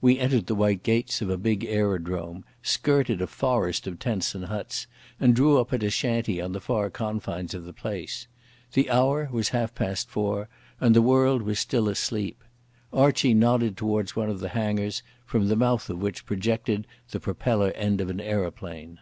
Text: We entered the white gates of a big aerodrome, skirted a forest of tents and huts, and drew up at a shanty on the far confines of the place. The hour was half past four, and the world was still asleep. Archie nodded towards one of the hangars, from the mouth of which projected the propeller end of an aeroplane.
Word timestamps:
We 0.00 0.18
entered 0.18 0.46
the 0.46 0.54
white 0.54 0.82
gates 0.82 1.20
of 1.20 1.28
a 1.28 1.36
big 1.36 1.62
aerodrome, 1.62 2.42
skirted 2.62 3.20
a 3.20 3.26
forest 3.26 3.86
of 3.86 3.98
tents 3.98 4.34
and 4.34 4.46
huts, 4.46 4.86
and 5.20 5.36
drew 5.36 5.60
up 5.60 5.74
at 5.74 5.82
a 5.82 5.90
shanty 5.90 6.40
on 6.40 6.52
the 6.52 6.58
far 6.62 6.88
confines 6.88 7.52
of 7.52 7.64
the 7.64 7.74
place. 7.74 8.26
The 8.72 8.88
hour 8.88 9.28
was 9.30 9.50
half 9.50 9.74
past 9.74 10.08
four, 10.08 10.48
and 10.80 10.96
the 10.96 11.02
world 11.02 11.42
was 11.42 11.58
still 11.60 11.86
asleep. 11.90 12.42
Archie 12.94 13.34
nodded 13.34 13.76
towards 13.76 14.16
one 14.16 14.30
of 14.30 14.40
the 14.40 14.48
hangars, 14.48 15.02
from 15.26 15.48
the 15.48 15.54
mouth 15.56 15.90
of 15.90 16.00
which 16.00 16.24
projected 16.24 16.86
the 17.10 17.20
propeller 17.20 17.72
end 17.72 18.00
of 18.00 18.08
an 18.08 18.22
aeroplane. 18.22 19.00